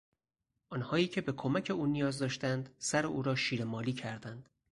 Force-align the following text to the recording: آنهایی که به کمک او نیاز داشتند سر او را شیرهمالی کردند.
آنهایی 0.69 1.07
که 1.07 1.21
به 1.21 1.31
کمک 1.31 1.71
او 1.75 1.85
نیاز 1.85 2.19
داشتند 2.19 2.75
سر 2.77 3.05
او 3.05 3.21
را 3.23 3.35
شیرهمالی 3.35 3.93
کردند. 3.93 4.49